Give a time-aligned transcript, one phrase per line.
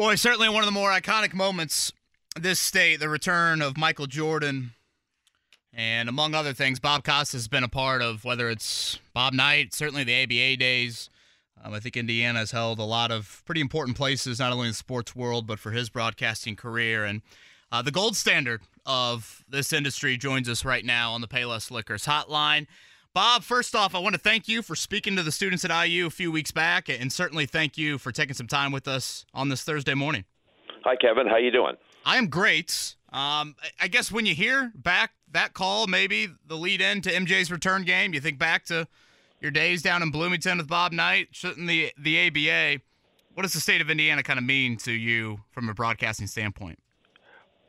[0.00, 1.92] Boy, certainly one of the more iconic moments
[2.34, 4.72] this state, the return of Michael Jordan.
[5.74, 9.74] And among other things, Bob Costas has been a part of whether it's Bob Knight,
[9.74, 11.10] certainly the ABA days.
[11.62, 14.70] Um, I think Indiana has held a lot of pretty important places, not only in
[14.70, 17.04] the sports world, but for his broadcasting career.
[17.04, 17.20] And
[17.70, 22.06] uh, the gold standard of this industry joins us right now on the Payless Liquors
[22.06, 22.66] hotline.
[23.12, 26.06] Bob, first off, I want to thank you for speaking to the students at IU
[26.06, 29.48] a few weeks back, and certainly thank you for taking some time with us on
[29.48, 30.24] this Thursday morning.
[30.84, 31.26] Hi, Kevin.
[31.26, 31.74] How you doing?
[32.06, 32.94] I am great.
[33.12, 37.50] Um, I guess when you hear back that call, maybe the lead in to MJ's
[37.50, 38.86] return game, you think back to
[39.40, 42.80] your days down in Bloomington with Bob Knight, shouldn't the the ABA.
[43.34, 46.78] What does the state of Indiana kind of mean to you from a broadcasting standpoint?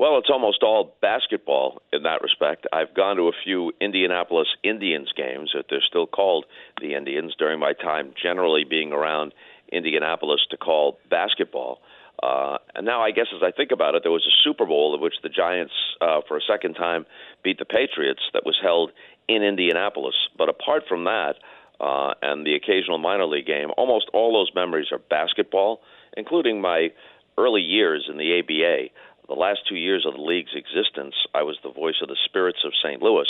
[0.01, 2.65] Well, it's almost all basketball in that respect.
[2.73, 6.45] I've gone to a few Indianapolis Indians games that they're still called
[6.81, 9.31] the Indians during my time generally being around
[9.71, 11.81] Indianapolis to call basketball.
[12.23, 14.95] Uh, and now, I guess as I think about it, there was a Super Bowl
[14.95, 17.05] in which the Giants, uh, for a second time,
[17.43, 18.89] beat the Patriots that was held
[19.27, 20.15] in Indianapolis.
[20.35, 21.35] But apart from that,
[21.79, 25.81] uh, and the occasional minor league game, almost all those memories are basketball,
[26.17, 26.89] including my
[27.37, 28.89] early years in the ABA
[29.31, 32.65] the last two years of the league's existence, I was the voice of the Spirits
[32.65, 33.01] of St.
[33.01, 33.29] Louis,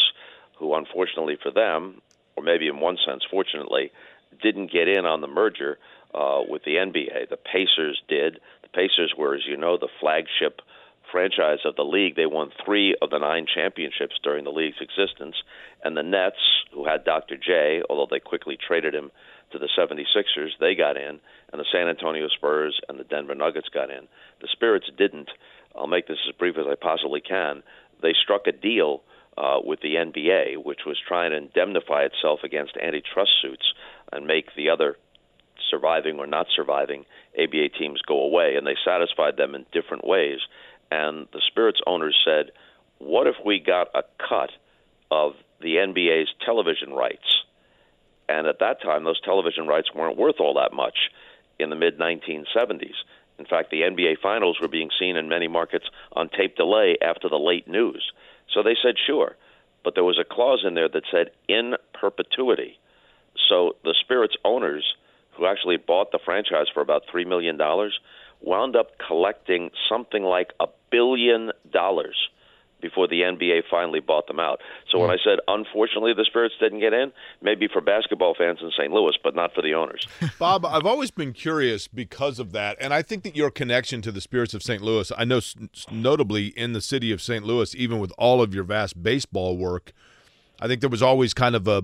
[0.58, 2.02] who, unfortunately for them,
[2.36, 3.92] or maybe in one sense, fortunately,
[4.42, 5.78] didn't get in on the merger
[6.16, 7.30] uh, with the NBA.
[7.30, 8.40] The Pacers did.
[8.64, 10.62] The Pacers were, as you know, the flagship
[11.12, 12.16] franchise of the league.
[12.16, 15.36] They won three of the nine championships during the league's existence.
[15.84, 16.42] And the Nets,
[16.74, 17.38] who had Dr.
[17.38, 19.12] J, although they quickly traded him
[19.52, 21.20] to the 76ers, they got in.
[21.52, 24.08] And the San Antonio Spurs and the Denver Nuggets got in.
[24.42, 25.30] The Spirits didn't.
[25.76, 27.64] I'll make this as brief as I possibly can.
[28.02, 29.04] They struck a deal
[29.38, 33.74] uh, with the NBA, which was trying to indemnify itself against antitrust suits
[34.12, 34.98] and make the other
[35.70, 37.06] surviving or not surviving
[37.42, 38.56] ABA teams go away.
[38.56, 40.40] And they satisfied them in different ways.
[40.92, 42.52] And the Spirits owners said,
[43.00, 44.52] what if we got a cut
[45.10, 47.44] of the NBA's television rights?
[48.30, 50.98] And at that time, those television rights weren't worth all that much
[51.60, 52.96] in the mid 1970s.
[53.42, 57.28] In fact, the NBA Finals were being seen in many markets on tape delay after
[57.28, 58.12] the late news.
[58.54, 59.36] So they said, sure.
[59.84, 62.78] But there was a clause in there that said in perpetuity.
[63.50, 64.94] So the Spirits owners,
[65.32, 67.58] who actually bought the franchise for about $3 million,
[68.42, 72.30] wound up collecting something like a billion dollars
[72.82, 74.60] before the NBA finally bought them out.
[74.90, 75.14] So when hmm.
[75.14, 77.12] I said unfortunately the Spirits didn't get in,
[77.42, 78.92] maybe for basketball fans in St.
[78.92, 80.08] Louis, but not for the owners.
[80.40, 84.12] Bob, I've always been curious because of that, and I think that your connection to
[84.12, 84.82] the Spirits of St.
[84.82, 85.40] Louis, I know
[85.92, 87.46] notably in the city of St.
[87.46, 89.94] Louis, even with all of your vast baseball work,
[90.60, 91.84] I think there was always kind of a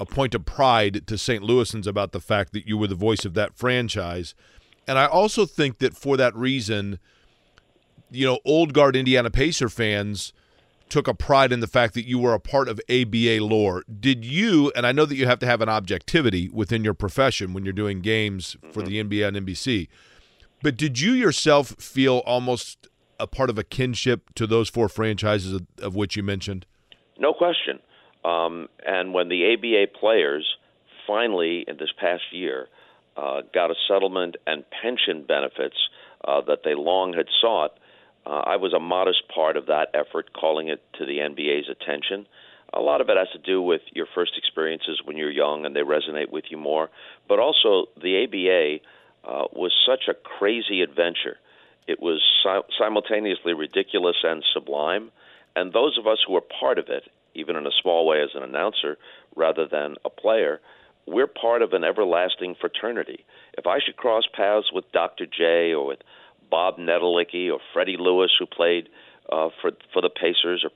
[0.00, 1.42] a point of pride to St.
[1.42, 4.32] Louisans about the fact that you were the voice of that franchise.
[4.86, 7.00] And I also think that for that reason–
[8.10, 10.32] you know, old guard Indiana Pacer fans
[10.88, 13.84] took a pride in the fact that you were a part of ABA lore.
[14.00, 17.52] Did you, and I know that you have to have an objectivity within your profession
[17.52, 19.88] when you're doing games for the NBA and NBC,
[20.62, 22.88] but did you yourself feel almost
[23.20, 26.64] a part of a kinship to those four franchises of, of which you mentioned?
[27.18, 27.80] No question.
[28.24, 30.56] Um, and when the ABA players
[31.06, 32.68] finally, in this past year,
[33.16, 35.76] uh, got a settlement and pension benefits
[36.24, 37.78] uh, that they long had sought,
[38.28, 42.26] uh, I was a modest part of that effort, calling it to the NBA's attention.
[42.74, 45.74] A lot of it has to do with your first experiences when you're young and
[45.74, 46.90] they resonate with you more.
[47.26, 48.84] But also, the ABA
[49.26, 51.38] uh, was such a crazy adventure.
[51.86, 55.10] It was si- simultaneously ridiculous and sublime.
[55.56, 57.04] And those of us who were part of it,
[57.34, 58.98] even in a small way as an announcer
[59.34, 60.60] rather than a player,
[61.06, 63.24] we're part of an everlasting fraternity.
[63.56, 65.24] If I should cross paths with Dr.
[65.24, 66.00] J or with
[66.50, 68.88] Bob Netolicky or Freddie Lewis, who played
[69.30, 70.70] uh, for for the Pacers, or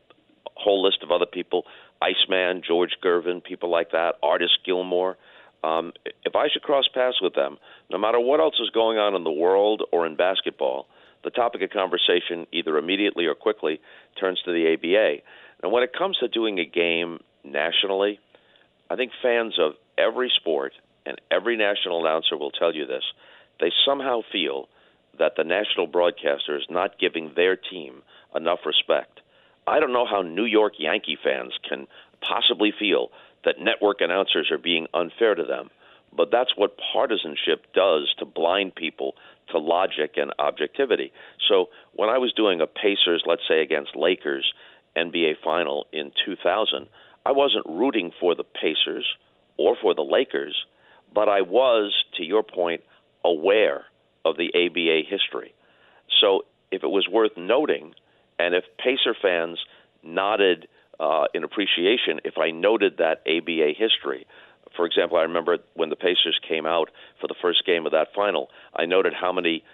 [0.47, 1.65] a whole list of other people,
[2.01, 5.17] Iceman, George Gervin, people like that, Artis Gilmore.
[5.65, 5.93] Um,
[6.25, 7.59] if I should cross paths with them,
[7.91, 10.87] no matter what else is going on in the world or in basketball,
[11.23, 13.81] the topic of conversation, either immediately or quickly,
[14.19, 15.23] turns to the ABA.
[15.63, 18.19] And when it comes to doing a game nationally,
[18.91, 20.73] I think fans of every sport
[21.07, 23.05] and every national announcer will tell you this.
[23.61, 24.69] They somehow feel
[25.19, 28.03] that the national broadcaster is not giving their team
[28.35, 29.21] enough respect.
[29.67, 31.87] I don't know how New York Yankee fans can
[32.21, 33.11] possibly feel
[33.45, 35.71] that network announcers are being unfair to them,
[36.17, 39.15] but that's what partisanship does to blind people
[39.51, 41.13] to logic and objectivity.
[41.49, 44.53] So when I was doing a Pacers, let's say against Lakers
[44.97, 46.89] NBA final in 2000,
[47.25, 49.07] I wasn't rooting for the Pacers
[49.57, 50.57] or for the Lakers,
[51.15, 52.83] but I was, to your point,
[53.25, 53.85] aware
[54.25, 55.55] of the ABA history.
[56.21, 57.95] So if it was worth noting,
[58.39, 59.59] and if Pacer fans
[60.03, 60.69] nodded
[61.01, 64.27] uh, in appreciation, if I noted that ABA history,
[64.77, 66.91] for example, I remember when the Pacers came out
[67.21, 69.65] for the first game of that final, I noted how many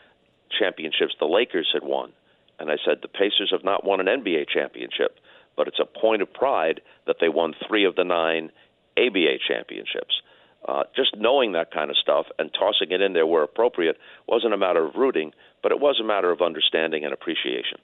[0.59, 2.12] championships the Lakers had won.
[2.59, 5.19] And I said, the Pacers have not won an NBA championship,
[5.56, 8.51] but it's a point of pride that they won three of the nine
[8.97, 10.23] ABA championships.
[10.66, 13.96] Uh, just knowing that kind of stuff and tossing it in there where appropriate
[14.26, 15.32] wasn't a matter of rooting,
[15.62, 17.78] but it was a matter of understanding and appreciation.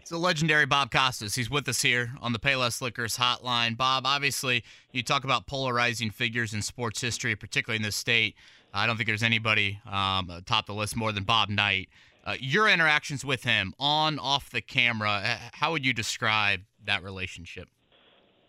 [0.00, 1.34] It's the legendary Bob Costas.
[1.34, 3.74] He's with us here on the Payless Liquors hotline.
[3.76, 4.62] Bob, obviously,
[4.92, 8.34] you talk about polarizing figures in sports history, particularly in this state.
[8.74, 11.88] I don't think there's anybody um, top the list more than Bob Knight.
[12.26, 17.68] Uh, your interactions with him on, off the camera, how would you describe that relationship?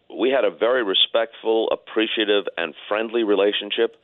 [0.09, 3.95] We had a very respectful, appreciative, and friendly relationship.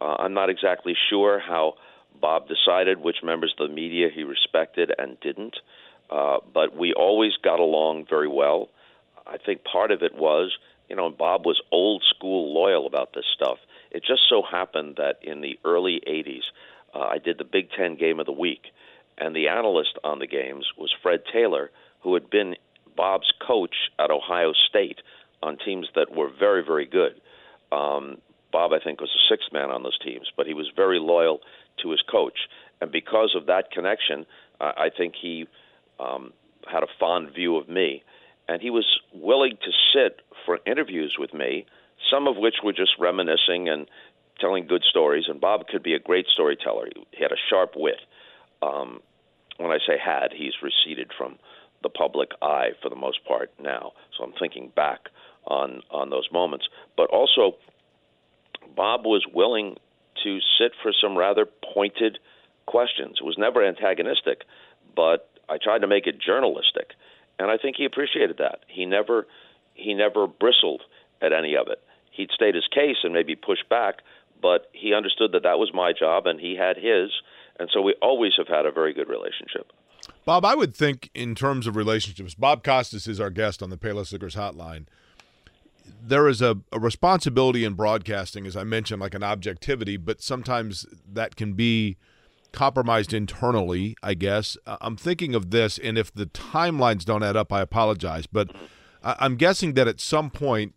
[0.00, 1.74] Uh, I'm not exactly sure how
[2.20, 5.56] Bob decided which members of the media he respected and didn't,
[6.10, 8.68] uh, but we always got along very well.
[9.26, 10.56] I think part of it was,
[10.88, 13.58] you know, Bob was old school loyal about this stuff.
[13.90, 16.42] It just so happened that in the early 80s,
[16.94, 18.66] uh, I did the Big Ten game of the week,
[19.18, 21.70] and the analyst on the games was Fred Taylor,
[22.00, 22.56] who had been
[22.96, 25.00] Bob's coach at Ohio State
[25.42, 27.20] on teams that were very, very good.
[27.70, 28.18] Um,
[28.50, 31.40] Bob, I think, was a sixth man on those teams, but he was very loyal
[31.82, 32.38] to his coach.
[32.80, 34.26] And because of that connection,
[34.60, 35.46] uh, I think he
[36.00, 36.32] um,
[36.70, 38.02] had a fond view of me.
[38.48, 41.66] And he was willing to sit for interviews with me,
[42.10, 43.86] some of which were just reminiscing and
[44.40, 45.24] telling good stories.
[45.28, 46.88] And Bob could be a great storyteller.
[47.10, 48.00] He had a sharp wit.
[48.62, 49.00] Um,
[49.58, 51.38] when I say had, he's receded from
[51.82, 53.92] the public eye for the most part now.
[54.16, 55.00] So I'm thinking back
[55.48, 56.68] on on those moments.
[56.96, 57.56] But also,
[58.76, 59.76] Bob was willing
[60.22, 62.18] to sit for some rather pointed
[62.66, 63.16] questions.
[63.20, 64.42] It was never antagonistic,
[64.94, 66.92] but I tried to make it journalistic,
[67.38, 68.60] and I think he appreciated that.
[68.68, 69.26] He never
[69.74, 70.82] he never bristled
[71.22, 71.82] at any of it.
[72.10, 74.02] He'd state his case and maybe push back,
[74.42, 77.10] but he understood that that was my job and he had his,
[77.58, 79.72] and so we always have had a very good relationship.
[80.24, 83.76] Bob, I would think in terms of relationships, Bob Costas is our guest on the
[83.76, 84.86] Payless Liquors Hotline
[86.02, 90.86] there is a, a, responsibility in broadcasting, as I mentioned, like an objectivity, but sometimes
[91.10, 91.96] that can be
[92.52, 94.56] compromised internally, I guess.
[94.66, 98.26] I'm thinking of this, and if the timelines don't add up, I apologize.
[98.26, 98.50] But
[99.02, 100.74] I'm guessing that at some point,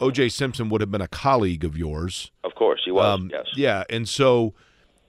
[0.00, 0.30] O.J.
[0.30, 2.30] Simpson would have been a colleague of yours.
[2.44, 3.46] Of course, he was, um, yes.
[3.54, 4.54] Yeah, and so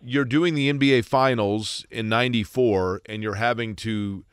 [0.03, 4.25] you're doing the NBA Finals in 94, and you're having to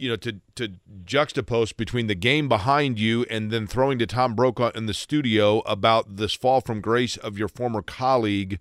[0.00, 0.70] you know to to
[1.04, 5.60] juxtapose between the game behind you and then throwing to Tom Brokaw in the studio
[5.60, 8.58] about this fall from grace of your former colleague.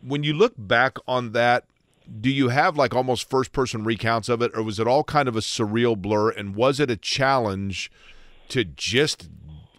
[0.00, 1.64] When you look back on that,
[2.20, 5.28] do you have like almost first person recounts of it, or was it all kind
[5.28, 6.30] of a surreal blur?
[6.30, 7.90] And was it a challenge
[8.48, 9.28] to just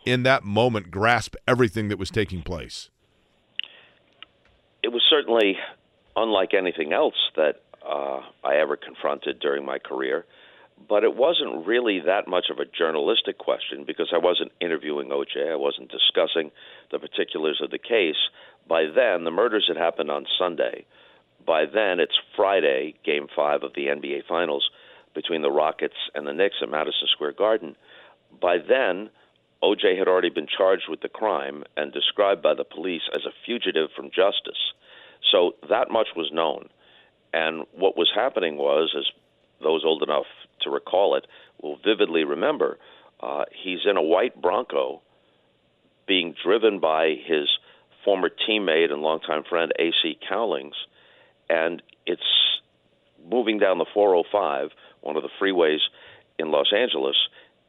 [0.06, 2.90] in that moment grasp everything that was taking place?
[4.84, 5.58] It was certainly
[6.16, 10.26] unlike anything else that uh, I ever confronted during my career
[10.88, 15.52] but it wasn't really that much of a journalistic question because I wasn't interviewing OJ.
[15.52, 16.52] I wasn't discussing
[16.92, 18.30] the particulars of the case.
[18.68, 20.86] By then, the murders had happened on Sunday.
[21.46, 24.70] By then, it's Friday, game five of the NBA Finals
[25.14, 27.76] between the Rockets and the Knicks at Madison Square Garden.
[28.40, 29.10] By then,
[29.62, 33.34] OJ had already been charged with the crime and described by the police as a
[33.46, 34.74] fugitive from justice.
[35.32, 36.70] So that much was known.
[37.34, 39.06] And what was happening was, as
[39.62, 40.26] those old enough
[40.62, 41.26] to recall it
[41.62, 42.78] will vividly remember.
[43.20, 45.02] Uh, he's in a white Bronco
[46.08, 47.48] being driven by his
[48.04, 50.18] former teammate and longtime friend A.C.
[50.28, 50.76] Cowlings,
[51.50, 52.22] and it's
[53.30, 54.70] moving down the 405,
[55.02, 55.80] one of the freeways
[56.38, 57.16] in Los Angeles,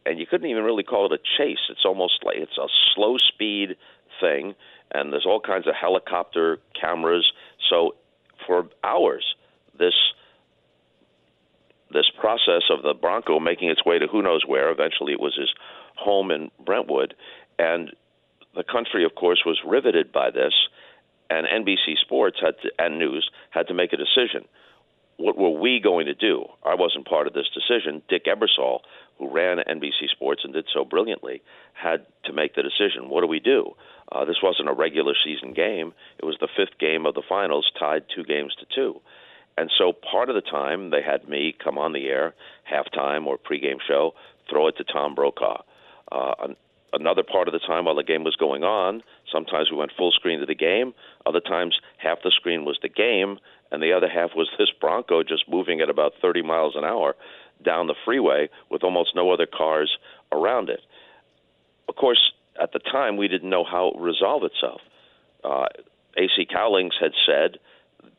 [0.06, 1.58] and you couldn't even really call it a chase.
[1.68, 3.76] It's almost like it's a slow speed
[4.20, 4.54] thing,
[4.92, 7.30] and there's all kinds of helicopter cameras.
[7.68, 7.96] So
[8.46, 9.24] for hours,
[9.78, 9.94] this
[11.92, 14.70] this process of the Bronco making its way to who knows where.
[14.70, 15.50] Eventually, it was his
[15.96, 17.14] home in Brentwood,
[17.58, 17.90] and
[18.54, 20.54] the country, of course, was riveted by this.
[21.28, 24.46] And NBC Sports had to, and News had to make a decision.
[25.16, 26.46] what were we going to do?
[26.64, 28.02] I wasn't part of this decision.
[28.08, 28.80] Dick Ebersol,
[29.18, 31.42] who ran NBC Sports and did so brilliantly,
[31.74, 33.10] had to make the decision.
[33.10, 33.74] What do we do?
[34.10, 35.92] Uh, this wasn't a regular season game.
[36.18, 39.00] It was the fifth game of the finals, tied two games to two.
[39.56, 42.34] And so part of the time they had me come on the air,
[42.70, 44.14] halftime or pregame show,
[44.48, 45.62] throw it to Tom Brokaw.
[46.10, 46.48] Uh,
[46.92, 50.12] another part of the time while the game was going on, sometimes we went full
[50.12, 50.94] screen to the game.
[51.26, 53.38] Other times, half the screen was the game,
[53.70, 57.14] and the other half was this Bronco just moving at about 30 miles an hour
[57.64, 59.98] down the freeway with almost no other cars
[60.32, 60.80] around it.
[61.88, 64.80] Of course, at the time, we didn't know how it would resolve itself.
[65.44, 65.66] Uh,
[66.16, 67.58] AC Cowlings had said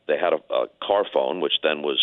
[0.08, 2.00] they had a, a car phone, which then was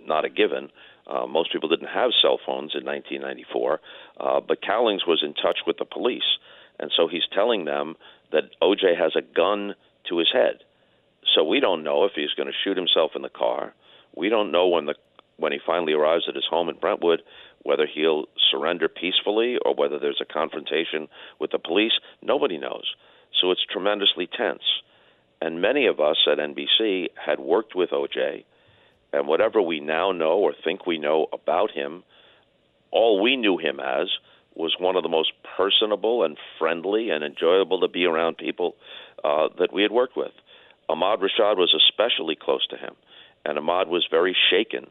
[0.00, 0.70] not a given.
[1.06, 3.80] Uh, most people didn't have cell phones in 1994,
[4.18, 6.38] uh, but Cowlings was in touch with the police,
[6.80, 7.94] and so he's telling them
[8.32, 9.74] that OJ has a gun
[10.08, 10.58] to his head.
[11.34, 13.74] So we don't know if he's going to shoot himself in the car.
[14.16, 14.94] We don't know when the
[15.38, 17.20] when he finally arrives at his home in Brentwood
[17.66, 21.08] whether he'll surrender peacefully or whether there's a confrontation
[21.40, 21.92] with the police.
[22.22, 22.94] Nobody knows.
[23.40, 24.62] So it's tremendously tense.
[25.46, 28.44] And many of us at NBC had worked with OJ,
[29.12, 32.02] and whatever we now know or think we know about him,
[32.90, 34.08] all we knew him as
[34.56, 38.74] was one of the most personable and friendly and enjoyable to be around people
[39.22, 40.32] uh, that we had worked with.
[40.88, 42.96] Ahmad Rashad was especially close to him,
[43.44, 44.90] and Ahmad was very shaken.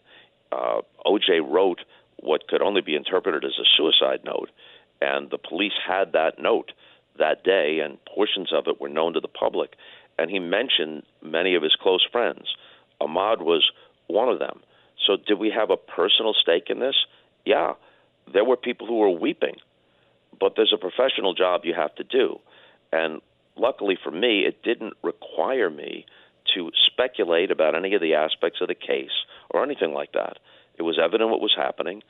[0.54, 1.82] Uh, OJ wrote
[2.16, 4.52] what could only be interpreted as a suicide note,
[5.02, 6.72] and the police had that note
[7.20, 9.72] that day, and portions of it were known to the public
[10.18, 12.56] and he mentioned many of his close friends.
[13.02, 13.70] Ahmad was
[14.08, 14.62] one of them.
[15.06, 16.96] So, did we have a personal stake in this?
[17.46, 17.74] Yeah.
[18.32, 19.58] There were people who were weeping,
[20.40, 22.40] but there's a professional job you have to do.
[22.92, 23.22] And
[23.56, 26.06] luckily for me, it didn't require me
[26.56, 30.38] to speculate about any of the aspects of the case or anything like that.
[30.78, 32.02] It was evident what was happening.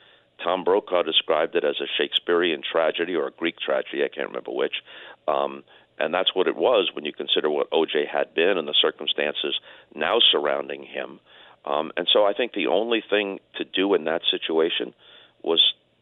[0.42, 4.52] Tom Brokaw described it as a Shakespearean tragedy or a Greek tragedy, I can't remember
[4.52, 4.82] which.
[5.26, 5.64] Um,
[5.98, 9.58] and that's what it was when you consider what OJ had been and the circumstances
[9.94, 11.20] now surrounding him.
[11.64, 14.94] Um, and so I think the only thing to do in that situation
[15.42, 15.60] was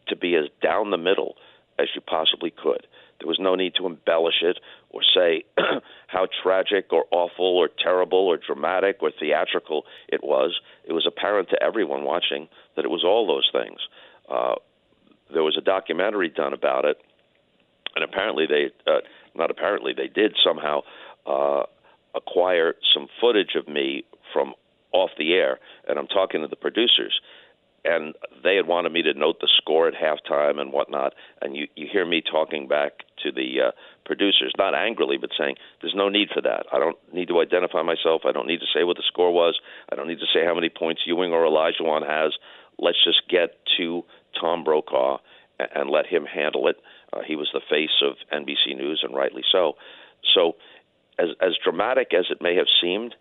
[0.09, 1.37] to be as down the middle
[1.79, 2.87] as you possibly could.
[3.21, 4.59] There was no need to embellish it
[4.91, 5.45] or say
[6.09, 10.61] how tragic or awful or terrible or dramatic or theatrical it was.
[10.85, 13.81] It was apparent to everyone watching that it was all those things.
[14.29, 14.57] Uh,
[15.33, 17.01] there was a documentary done about it,
[17.95, 18.99] and apparently they uh,
[19.35, 20.81] not apparently, they did somehow
[21.27, 21.65] uh,
[22.15, 24.55] acquire some footage of me from
[24.93, 27.21] off the air, and I'm talking to the producers,
[27.85, 31.67] and they had wanted me to note the score at halftime and whatnot, and you
[31.75, 33.71] you hear me talking back to the uh,
[34.07, 36.67] producers, not angrily, but saying, "There's no need for that.
[36.73, 38.23] I don't need to identify myself.
[38.25, 39.59] I don't need to say what the score was.
[39.91, 42.33] I don't need to say how many points Ewing or Olajuwon has.
[42.79, 44.05] Let's just get to
[44.41, 45.19] Tom Brokaw
[45.59, 46.77] and let him handle it."
[47.15, 49.75] Uh, he was the face of NBC News, and rightly so.
[50.35, 50.57] So,
[51.19, 53.15] as as dramatic as it may have seemed,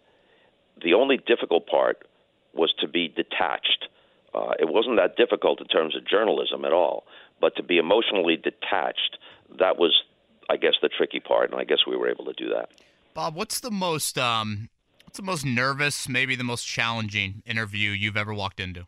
[0.82, 2.08] the only difficult part
[2.54, 3.88] was to be detached.
[4.34, 7.04] Uh, it wasn't that difficult in terms of journalism at all,
[7.40, 9.18] but to be emotionally detached,
[9.60, 10.04] that was,
[10.50, 12.70] I guess, the tricky part, and I guess we were able to do that.
[13.14, 14.70] Bob, what's the most um,
[15.06, 18.88] what's the most nervous, maybe the most challenging interview you've ever walked into?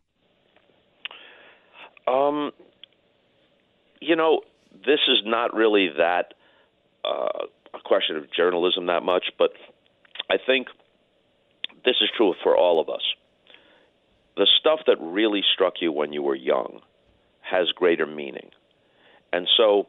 [2.07, 2.51] Um,
[4.01, 4.41] you know,
[4.85, 6.33] this is not really that
[7.03, 9.51] uh, a question of journalism that much, but
[10.29, 10.67] I think
[11.83, 13.03] this is true for all of us.
[14.37, 16.81] The stuff that really struck you when you were young
[17.41, 18.49] has greater meaning.
[19.31, 19.87] And so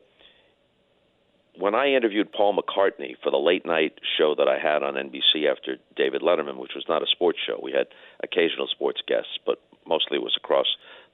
[1.58, 5.50] when I interviewed Paul McCartney for the late night show that I had on NBC
[5.50, 7.86] after David Letterman, which was not a sports show, we had
[8.22, 10.66] occasional sports guests, but mostly it was across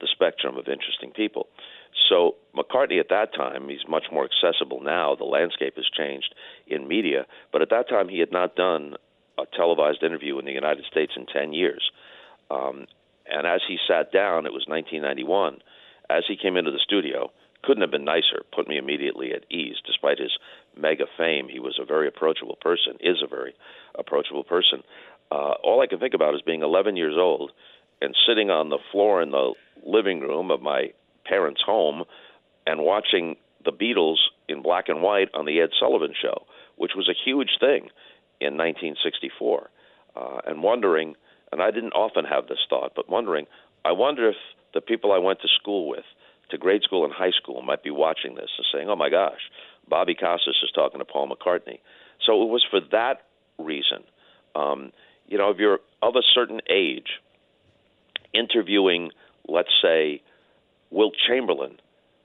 [0.02, 1.46] the spectrum of interesting people.
[2.10, 5.14] So McCartney at that time, he's much more accessible now.
[5.14, 6.34] The landscape has changed
[6.66, 8.96] in media, but at that time he had not done
[9.38, 11.90] a televised interview in the United States in 10 years.
[12.50, 12.86] Um,
[13.30, 15.62] and as he sat down, it was 1991.
[16.10, 17.30] As he came into the studio,
[17.62, 18.42] couldn't have been nicer.
[18.52, 19.76] Put me immediately at ease.
[19.86, 20.32] Despite his
[20.76, 22.98] mega fame, he was a very approachable person.
[23.00, 23.54] Is a very
[23.94, 24.82] approachable person.
[25.30, 27.52] Uh, all I can think about is being 11 years old
[28.02, 29.54] and sitting on the floor in the
[29.86, 30.92] living room of my
[31.24, 32.04] parents' home
[32.66, 34.16] and watching the Beatles
[34.48, 36.44] in black and white on the Ed Sullivan Show,
[36.76, 37.88] which was a huge thing
[38.40, 39.70] in 1964,
[40.16, 41.14] uh, and wondering,
[41.52, 43.46] and I didn't often have this thought, but wondering,
[43.84, 44.36] I wonder if
[44.74, 46.04] the people I went to school with,
[46.50, 49.40] to grade school and high school, might be watching this and saying, "Oh my gosh,
[49.88, 51.78] Bobby Costas is talking to Paul McCartney."
[52.26, 53.26] So it was for that
[53.58, 54.04] reason.
[54.54, 54.92] Um,
[55.28, 57.20] you know, if you're of a certain age,
[58.34, 59.10] interviewing,
[59.48, 60.22] let's say,
[60.90, 61.78] Wilt Chamberlain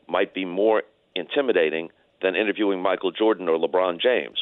[0.07, 0.83] might be more
[1.15, 1.89] intimidating
[2.21, 4.37] than interviewing Michael Jordan or LeBron James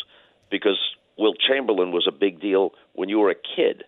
[0.50, 0.77] because
[1.17, 3.84] Wilt Chamberlain was a big deal when you were a kid.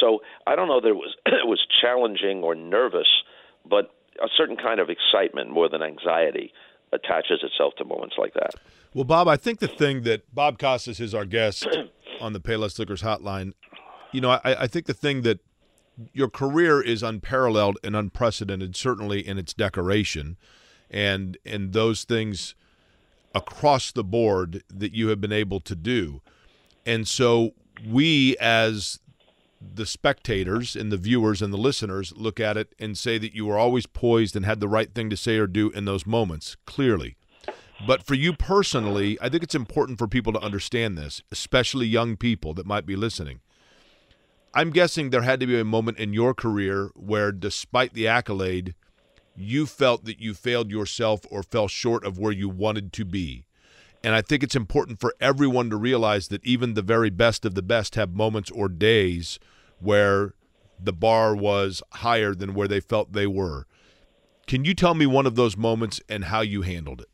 [0.00, 3.08] So I don't know that it was it was challenging or nervous,
[3.68, 6.52] but a certain kind of excitement more than anxiety
[6.92, 8.54] attaches itself to moments like that.
[8.94, 11.66] Well, Bob, I think the thing that Bob Costas is our guest
[12.20, 13.52] on the Payless Liquors hotline.
[14.12, 15.40] You know, I, I think the thing that
[16.12, 20.36] your career is unparalleled and unprecedented, certainly in its decoration,
[20.90, 22.54] and and those things
[23.34, 26.20] across the board that you have been able to do.
[26.86, 27.54] And so
[27.88, 29.00] we as
[29.74, 33.46] the spectators and the viewers and the listeners look at it and say that you
[33.46, 36.56] were always poised and had the right thing to say or do in those moments,
[36.66, 37.16] clearly.
[37.86, 42.16] But for you personally, I think it's important for people to understand this, especially young
[42.16, 43.40] people that might be listening.
[44.54, 48.74] I'm guessing there had to be a moment in your career where, despite the accolade,
[49.36, 53.46] you felt that you failed yourself or fell short of where you wanted to be.
[54.04, 57.54] And I think it's important for everyone to realize that even the very best of
[57.54, 59.40] the best have moments or days
[59.80, 60.34] where
[60.78, 63.66] the bar was higher than where they felt they were.
[64.46, 67.08] Can you tell me one of those moments and how you handled it?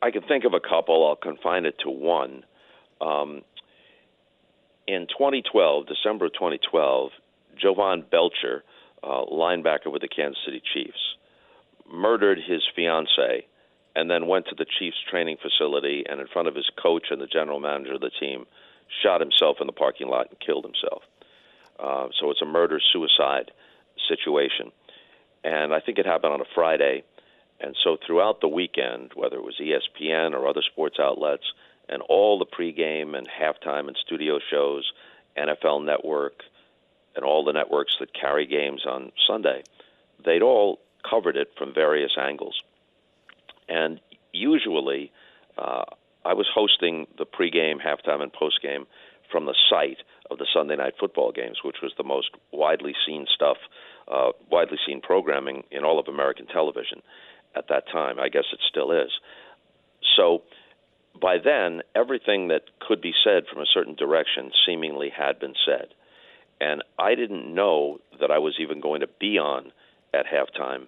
[0.00, 1.06] I can think of a couple.
[1.06, 2.44] I'll confine it to one.
[3.00, 3.42] Um,
[4.86, 7.10] in 2012, December of 2012,
[7.60, 8.62] Jovan Belcher,
[9.02, 11.16] uh, linebacker with the Kansas City Chiefs,
[11.90, 13.46] murdered his fiancee
[13.94, 17.20] and then went to the Chiefs training facility and in front of his coach and
[17.20, 18.46] the general manager of the team–
[19.02, 21.02] shot himself in the parking lot and killed himself.
[21.78, 23.50] Uh, so it's a murder suicide
[24.08, 24.72] situation.
[25.44, 27.04] And I think it happened on a Friday.
[27.60, 31.44] And so throughout the weekend, whether it was ESPN or other sports outlets,
[31.88, 34.92] and all the pregame and halftime and studio shows,
[35.36, 36.42] NFL Network,
[37.14, 39.62] and all the networks that carry games on Sunday,
[40.24, 42.60] they'd all covered it from various angles.
[43.68, 44.00] And
[44.32, 45.12] usually,
[45.56, 45.84] uh,
[46.24, 48.86] I was hosting the pregame, halftime, and postgame
[49.30, 49.98] from the site
[50.30, 53.56] of the Sunday night football games, which was the most widely seen stuff,
[54.08, 57.02] uh, widely seen programming in all of American television
[57.54, 58.18] at that time.
[58.18, 59.10] I guess it still is.
[60.16, 60.42] So
[61.20, 65.88] by then, everything that could be said from a certain direction seemingly had been said.
[66.60, 69.72] And I didn't know that I was even going to be on
[70.14, 70.86] at halftime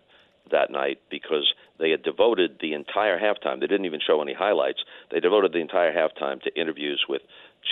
[0.50, 3.60] that night because they had devoted the entire halftime.
[3.60, 4.80] They didn't even show any highlights.
[5.10, 7.22] They devoted the entire halftime to interviews with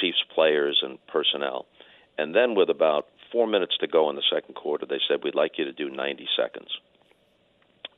[0.01, 1.67] Chiefs players and personnel.
[2.19, 5.35] And then, with about four minutes to go in the second quarter, they said, We'd
[5.35, 6.69] like you to do 90 seconds.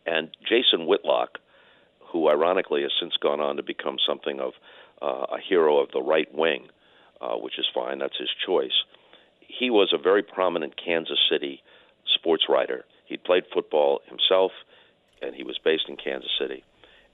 [0.06, 1.38] And Jason Whitlock,
[2.12, 4.52] who ironically has since gone on to become something of
[5.02, 6.68] uh, a hero of the right wing,
[7.20, 8.84] uh, which is fine, that's his choice,
[9.46, 11.62] he was a very prominent Kansas City
[12.14, 12.84] sports writer.
[13.06, 14.52] He'd played football himself
[15.22, 16.64] and he was based in Kansas City.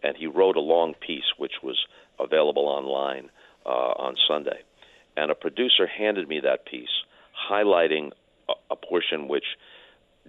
[0.02, 1.78] And he wrote a long piece which was
[2.20, 3.30] available online
[3.64, 4.60] uh, on Sunday.
[5.16, 6.88] And a producer handed me that piece,
[7.50, 8.10] highlighting
[8.48, 9.44] a, a portion which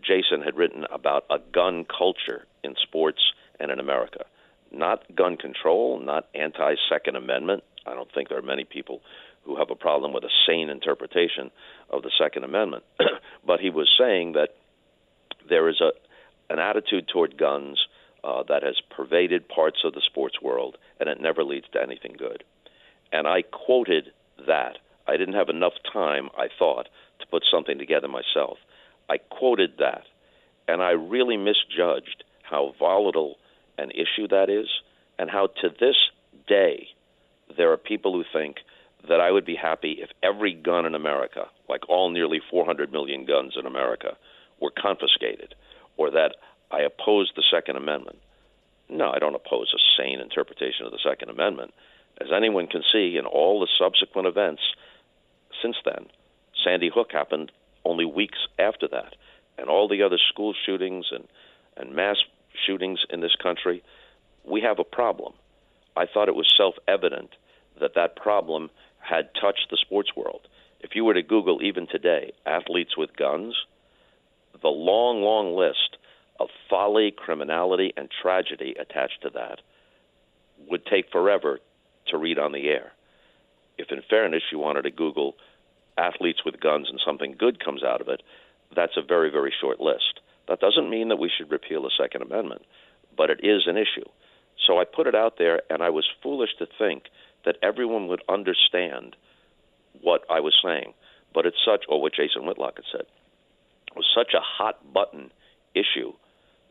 [0.01, 3.19] Jason had written about a gun culture in sports
[3.60, 4.25] and in America.
[4.71, 7.63] Not gun control, not anti Second Amendment.
[7.86, 9.01] I don't think there are many people
[9.43, 11.51] who have a problem with a sane interpretation
[11.89, 12.84] of the Second Amendment.
[13.45, 14.49] but he was saying that
[15.47, 15.91] there is a,
[16.51, 17.80] an attitude toward guns
[18.23, 22.15] uh, that has pervaded parts of the sports world, and it never leads to anything
[22.17, 22.43] good.
[23.12, 24.12] And I quoted
[24.47, 24.78] that.
[25.08, 28.58] I didn't have enough time, I thought, to put something together myself.
[29.08, 30.04] I quoted that,
[30.67, 33.36] and I really misjudged how volatile
[33.77, 34.67] an issue that is,
[35.17, 35.95] and how to this
[36.47, 36.88] day
[37.57, 38.57] there are people who think
[39.07, 43.25] that I would be happy if every gun in America, like all nearly 400 million
[43.25, 44.17] guns in America,
[44.59, 45.53] were confiscated
[45.97, 46.35] or that
[46.71, 48.19] I oppose the Second Amendment.
[48.89, 51.73] No, I don't oppose a sane interpretation of the Second Amendment.
[52.19, 54.61] As anyone can see in all the subsequent events
[55.61, 56.07] since then,
[56.63, 57.51] Sandy Hook happened
[57.83, 59.15] only weeks after that,
[59.57, 61.27] and all the other school shootings and,
[61.77, 62.17] and mass
[62.65, 63.83] shootings in this country,
[64.43, 65.33] we have a problem.
[65.95, 67.31] I thought it was self evident
[67.79, 70.47] that that problem had touched the sports world.
[70.79, 73.55] If you were to Google even today, athletes with guns,
[74.61, 75.97] the long, long list
[76.39, 79.61] of folly, criminality, and tragedy attached to that
[80.69, 81.59] would take forever
[82.07, 82.91] to read on the air.
[83.77, 85.35] If, in fairness, you wanted to Google
[85.97, 88.21] athletes with guns and something good comes out of it,
[88.75, 90.19] that's a very, very short list.
[90.47, 92.63] That doesn't mean that we should repeal the Second Amendment,
[93.17, 94.08] but it is an issue.
[94.65, 97.03] So I put it out there, and I was foolish to think
[97.45, 99.15] that everyone would understand
[100.01, 100.93] what I was saying.
[101.34, 103.05] but it's such, or what Jason Whitlock had said,
[103.93, 105.31] was such a hot button
[105.73, 106.13] issue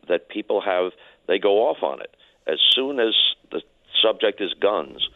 [0.07, 0.91] that people have,
[1.27, 2.15] they go off on it.
[2.47, 3.13] As soon as
[3.51, 3.61] the
[4.01, 5.07] subject is guns,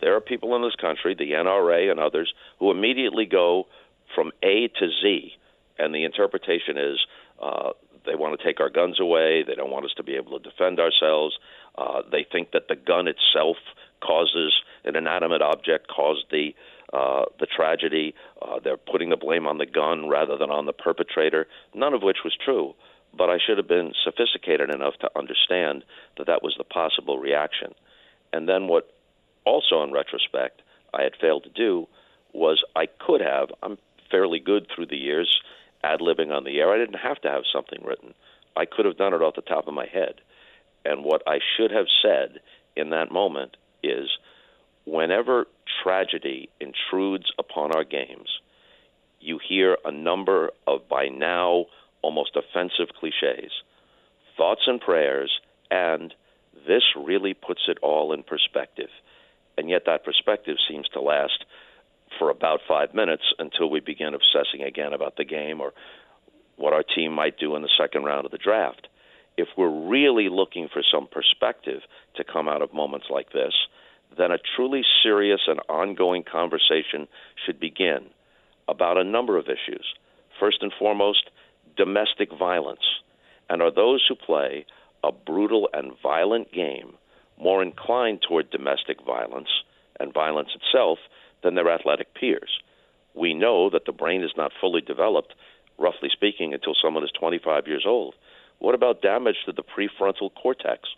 [0.00, 3.68] there are people in this country, the NRA and others, who immediately go
[4.14, 5.32] from A to Z,
[5.78, 6.98] and the interpretation is
[7.40, 7.70] uh,
[8.06, 9.42] they want to take our guns away.
[9.46, 11.38] They don't want us to be able to defend ourselves.
[11.76, 13.56] Uh, they think that the gun itself
[14.00, 14.52] causes
[14.84, 16.54] an inanimate object caused the
[16.92, 18.14] uh, the tragedy.
[18.40, 21.46] Uh, they're putting the blame on the gun rather than on the perpetrator.
[21.74, 22.74] None of which was true.
[23.16, 25.84] But I should have been sophisticated enough to understand
[26.16, 27.74] that that was the possible reaction.
[28.32, 28.92] And then what,
[29.44, 30.62] also in retrospect,
[30.94, 31.88] I had failed to do
[32.32, 33.48] was I could have.
[33.62, 33.78] I'm
[34.10, 35.40] fairly good through the years
[35.86, 36.72] ad libbing on the air.
[36.72, 38.14] I didn't have to have something written.
[38.56, 40.14] I could have done it off the top of my head.
[40.84, 42.40] And what I should have said
[42.74, 44.08] in that moment is
[44.86, 45.46] whenever
[45.82, 48.28] tragedy intrudes upon our games,
[49.20, 51.66] you hear a number of by now
[52.02, 53.50] almost offensive cliches
[54.36, 56.14] thoughts and prayers, and
[56.66, 58.90] this really puts it all in perspective.
[59.56, 61.44] And yet, that perspective seems to last
[62.18, 65.72] for about five minutes until we begin obsessing again about the game or
[66.56, 68.88] what our team might do in the second round of the draft.
[69.36, 71.80] If we're really looking for some perspective
[72.16, 73.52] to come out of moments like this,
[74.16, 77.06] then a truly serious and ongoing conversation
[77.44, 78.06] should begin
[78.68, 79.84] about a number of issues.
[80.40, 81.30] First and foremost,
[81.76, 82.80] domestic violence.
[83.48, 84.64] And are those who play
[85.04, 86.94] a brutal and violent game
[87.38, 89.48] more inclined toward domestic violence
[90.00, 90.98] and violence itself
[91.46, 92.58] than their athletic peers.
[93.14, 95.32] We know that the brain is not fully developed,
[95.78, 98.16] roughly speaking, until someone is 25 years old.
[98.58, 100.88] What about damage to the prefrontal cortex,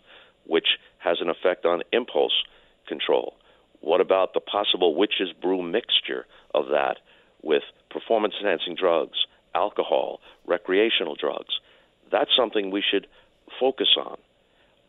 [0.47, 2.33] which has an effect on impulse
[2.87, 3.35] control?
[3.81, 6.97] What about the possible witch's brew mixture of that
[7.43, 9.19] with performance enhancing drugs,
[9.53, 11.59] alcohol, recreational drugs?
[12.11, 13.05] That's something we should
[13.59, 14.17] focus on,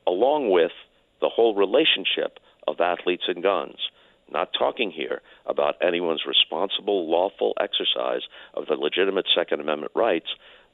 [0.06, 0.72] along with
[1.20, 3.76] the whole relationship of athletes and guns
[4.32, 8.22] not talking here about anyone's responsible, lawful exercise
[8.54, 10.28] of the legitimate Second Amendment rights,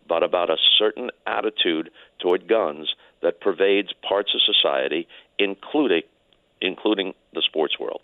[0.08, 1.90] but about a certain attitude
[2.20, 6.02] toward guns that pervades parts of society, including
[6.62, 8.00] including the sports world.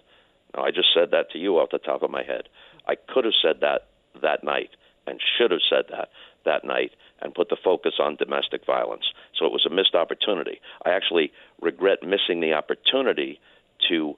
[0.55, 2.49] Now, I just said that to you off the top of my head.
[2.87, 3.87] I could have said that
[4.21, 4.71] that night
[5.07, 6.11] and should have said that
[6.45, 9.05] that night and put the focus on domestic violence.
[9.39, 10.61] So it was a missed opportunity.
[10.85, 13.41] I actually regret missing the opportunity
[13.89, 14.17] to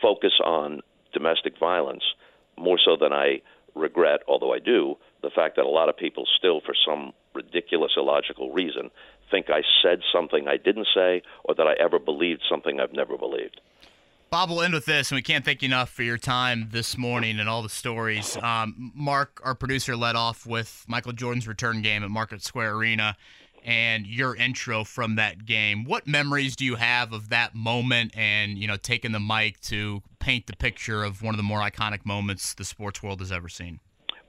[0.00, 0.80] focus on
[1.12, 2.02] domestic violence
[2.58, 3.42] more so than I
[3.74, 7.92] regret, although I do, the fact that a lot of people still, for some ridiculous,
[7.96, 8.90] illogical reason,
[9.30, 13.18] think I said something I didn't say or that I ever believed something I've never
[13.18, 13.60] believed.
[14.28, 16.98] Bob, we'll end with this, and we can't thank you enough for your time this
[16.98, 18.36] morning and all the stories.
[18.36, 23.16] Um, Mark, our producer, led off with Michael Jordan's return game at Market Square Arena
[23.66, 25.84] and your intro from that game.
[25.84, 30.02] What memories do you have of that moment and, you know, taking the mic to
[30.20, 33.48] paint the picture of one of the more iconic moments the sports world has ever
[33.48, 33.80] seen?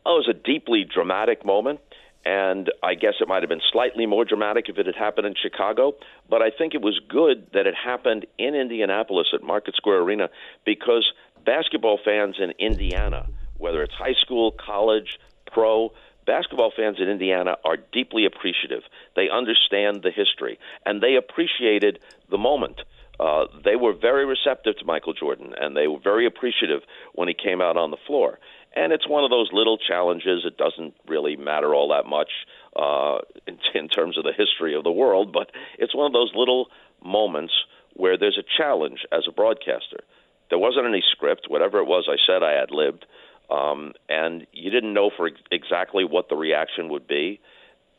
[0.08, 1.80] Oh, it was a deeply dramatic moment.
[2.26, 5.36] And I guess it might have been slightly more dramatic if it had happened in
[5.42, 5.94] Chicago.
[6.30, 10.30] But I think it was good that it happened in Indianapolis at Market Square Arena
[10.66, 11.06] because
[11.46, 15.94] basketball fans in Indiana, whether it's high school, college, pro,
[16.28, 18.84] basketball fans in Indiana are deeply appreciative.
[19.16, 22.82] They understand the history, and they appreciated the moment.
[23.20, 26.82] Uh, they were very receptive to Michael Jordan, and they were very appreciative
[27.16, 28.38] when he came out on the floor.
[28.76, 30.46] And it's one of those little challenges.
[30.46, 32.30] It doesn't really matter all that much
[32.76, 36.32] uh, in, in terms of the history of the world, but it's one of those
[36.36, 36.68] little
[37.04, 37.54] moments
[37.94, 40.02] where there's a challenge as a broadcaster.
[40.50, 41.48] There wasn't any script.
[41.50, 43.06] Whatever it was I said, I ad libbed
[43.50, 47.40] um, and you didn't know for ex- exactly what the reaction would be.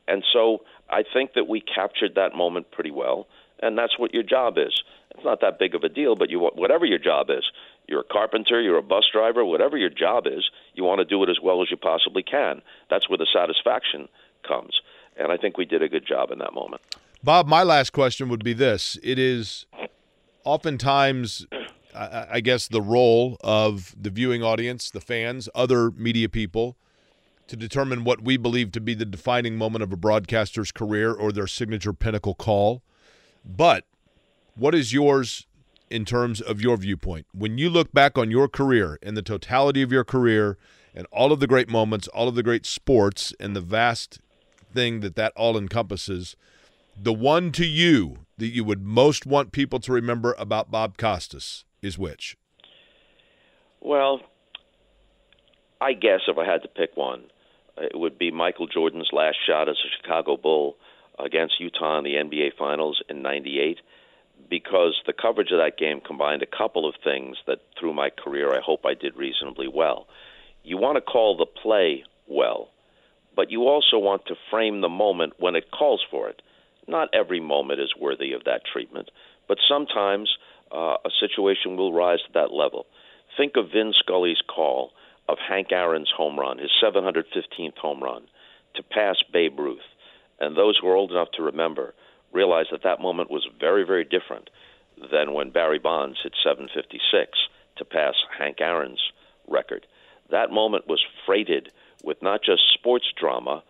[0.07, 3.27] And so I think that we captured that moment pretty well,
[3.61, 4.83] and that's what your job is.
[5.11, 7.45] It's not that big of a deal, but you whatever your job is,
[7.87, 11.23] you're a carpenter, you're a bus driver, whatever your job is, you want to do
[11.23, 12.63] it as well as you possibly can.
[12.91, 14.09] That's where the satisfaction
[14.47, 14.81] comes,
[15.19, 16.83] and I think we did a good job in that moment.
[17.23, 19.67] Bob, my last question would be this: It is
[20.45, 21.47] oftentimes
[21.99, 26.77] I guess, the role of the viewing audience, the fans, other media people,
[27.49, 31.33] to determine what we believe to be the defining moment of a broadcaster's career or
[31.33, 32.83] their signature pinnacle call.
[33.45, 33.85] But
[34.55, 35.47] what is yours
[35.91, 37.27] in terms of your viewpoint?
[37.33, 40.57] When you look back on your career and the totality of your career
[40.95, 44.21] and all of the great moments, all of the great sports, and the vast
[44.73, 46.37] thing that that all encompasses,
[46.97, 51.65] the one to you that you would most want people to remember about Bob Costas
[51.83, 52.37] is which?
[53.81, 54.21] Well,
[55.81, 57.25] I guess if I had to pick one,
[57.77, 60.77] it would be Michael Jordan's last shot as a Chicago Bull
[61.19, 63.79] against Utah in the NBA Finals in 98
[64.49, 68.53] because the coverage of that game combined a couple of things that through my career
[68.53, 70.07] I hope I did reasonably well.
[70.65, 72.71] You want to call the play well,
[73.35, 76.43] but you also want to frame the moment when it calls for it.
[76.87, 79.11] Not every moment is worthy of that treatment,
[79.47, 80.31] but sometimes
[80.73, 82.87] uh, a situation will rise to that level.
[83.37, 84.93] Think of Vin Scully's call
[85.29, 88.23] of Hank Aaron's home run, his 715th home run,
[88.75, 89.81] to pass Babe Ruth.
[90.41, 91.95] And those who are old enough to remember
[92.33, 94.51] realize that that moment was very, very different
[95.11, 97.39] than when Barry Bonds hit 756
[97.77, 99.01] to pass Hank Aaron's
[99.47, 99.87] record.
[100.31, 101.71] That moment was freighted
[102.03, 103.63] with not just sports drama,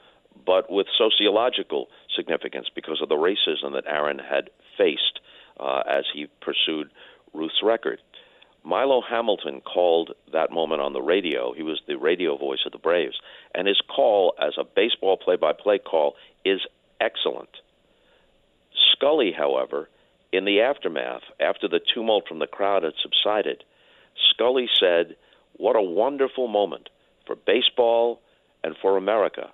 [0.45, 5.21] but with sociological significance because of the racism that Aaron had faced
[5.61, 6.91] uh, as he pursued
[7.33, 8.01] Ruth's record.
[8.65, 11.53] Milo Hamilton called that moment on the radio.
[11.53, 13.19] He was the radio voice of the Braves.
[13.55, 16.61] And his call as a baseball play by play call is
[17.01, 17.49] excellent.
[18.93, 19.89] Scully, however,
[20.33, 23.65] in the aftermath, after the tumult from the crowd had subsided,
[24.31, 25.17] Scully said,
[25.57, 26.91] What a wonderful moment
[27.27, 28.21] for baseball
[28.63, 29.51] and for America.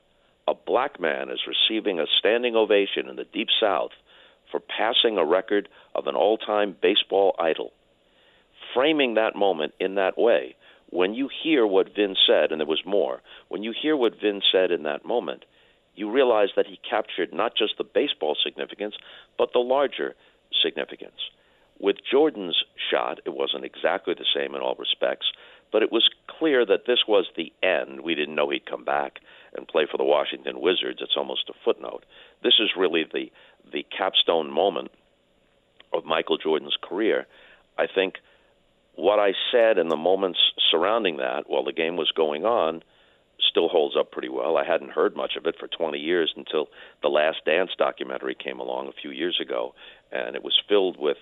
[0.49, 3.93] A black man is receiving a standing ovation in the Deep South
[4.55, 7.73] for passing a record of an all time baseball idol.
[8.73, 10.55] Framing that moment in that way,
[10.91, 14.41] when you hear what Vin said, and there was more, when you hear what Vin
[14.53, 15.45] said in that moment,
[15.97, 18.95] you realize that he captured not just the baseball significance,
[19.37, 20.15] but the larger
[20.63, 21.19] significance.
[21.81, 22.63] With Jordan's
[22.93, 25.27] shot, it wasn't exactly the same in all respects,
[25.73, 28.03] but it was clear that this was the end.
[28.03, 29.19] We didn't know he'd come back
[29.57, 31.01] and play for the Washington Wizards.
[31.03, 32.05] It's almost a footnote.
[32.45, 33.33] This is really the
[33.73, 34.91] the capstone moment
[35.93, 37.27] of Michael Jordan's career.
[37.79, 38.15] I think
[38.97, 40.39] what I said in the moments
[40.71, 42.83] surrounding that while the game was going on
[43.51, 44.57] still holds up pretty well.
[44.57, 46.69] I hadn't heard much of it for 20 years until
[47.03, 49.75] the Last Dance documentary came along a few years ago,
[50.13, 51.17] and it was filled with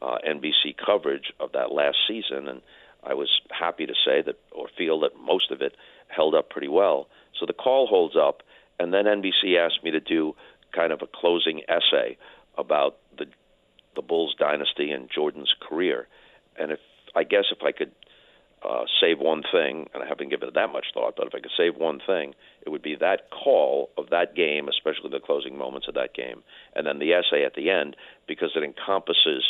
[0.00, 2.48] uh, NBC coverage of that last season.
[2.48, 2.62] And
[3.04, 5.74] I was happy to say that, or feel that most of it
[6.08, 7.08] held up pretty well.
[7.38, 8.42] So the call holds up,
[8.78, 10.34] and then NBC asked me to do
[10.74, 12.16] kind of a closing essay
[12.56, 13.26] about the
[13.96, 16.06] the Bulls dynasty and Jordan's career.
[16.56, 16.78] And if
[17.16, 17.92] I guess if I could
[18.62, 21.40] uh, save one thing, and I haven't given it that much thought, but if I
[21.40, 25.56] could save one thing, it would be that call of that game, especially the closing
[25.56, 26.42] moments of that game,
[26.74, 29.44] and then the essay at the end, because it encompasses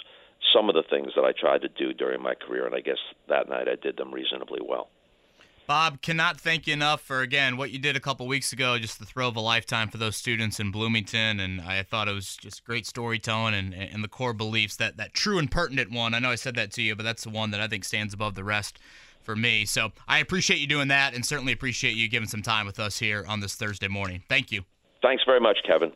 [0.53, 2.99] some of the things that I tried to do during my career, and I guess
[3.29, 4.89] that night I did them reasonably well.
[5.69, 8.99] Bob, cannot thank you enough for again what you did a couple weeks ago, just
[8.99, 12.39] the thrill of a lifetime for those students in Bloomington, and I thought it was
[12.39, 16.15] just great storytelling and, and the core beliefs that that true and pertinent one.
[16.15, 18.15] I know I said that to you, but that's the one that I think stands
[18.15, 18.79] above the rest
[19.21, 19.67] for me.
[19.67, 22.99] So I appreciate you doing that, and certainly appreciate you giving some time with us
[22.99, 24.23] here on this Thursday morning.
[24.27, 24.63] Thank you.
[25.03, 25.93] Thanks very much, Kevin.